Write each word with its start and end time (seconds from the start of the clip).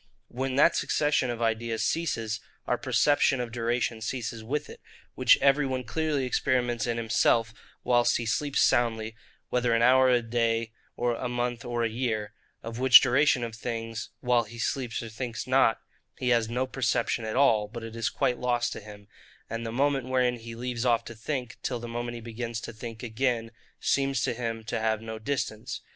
When 0.29 0.55
that 0.55 0.75
succession 0.75 1.29
of 1.29 1.43
ideas 1.43 1.83
ceases, 1.85 2.39
our 2.65 2.75
perception 2.75 3.39
of 3.39 3.51
duration 3.51 4.01
ceases 4.01 4.43
with 4.43 4.67
it; 4.67 4.81
which 5.13 5.37
every 5.43 5.67
one 5.67 5.83
clearly 5.83 6.25
experiments 6.25 6.87
in 6.87 6.97
himself, 6.97 7.53
whilst 7.83 8.17
he 8.17 8.25
sleeps 8.25 8.61
soundly, 8.63 9.15
whether 9.49 9.75
an 9.75 9.83
hour 9.83 10.07
or 10.07 10.09
a 10.09 10.23
day, 10.23 10.71
a 10.97 11.29
month 11.29 11.63
or 11.63 11.83
a 11.83 11.87
year; 11.87 12.33
of 12.63 12.79
which 12.79 12.99
duration 13.01 13.43
of 13.43 13.53
things, 13.53 14.09
while 14.21 14.45
he 14.45 14.57
sleeps 14.57 15.03
or 15.03 15.09
thinks 15.09 15.45
not, 15.45 15.81
he 16.17 16.29
has 16.29 16.49
no 16.49 16.65
perception 16.65 17.23
at 17.23 17.35
all, 17.35 17.67
but 17.67 17.83
it 17.83 17.95
is 17.95 18.09
quite 18.09 18.39
lost 18.39 18.73
to 18.73 18.79
him; 18.79 19.07
and 19.51 19.63
the 19.67 19.71
moment 19.71 20.07
wherein 20.09 20.37
he 20.37 20.55
leaves 20.55 20.83
off 20.83 21.05
to 21.05 21.13
think, 21.13 21.57
till 21.61 21.79
the 21.79 21.87
moment 21.87 22.15
he 22.15 22.21
begins 22.21 22.59
to 22.59 22.73
think 22.73 23.03
again, 23.03 23.51
seems 23.79 24.23
to 24.23 24.33
him 24.33 24.63
to 24.63 24.79
have 24.79 24.99
no 24.99 25.19
distance. 25.19 25.81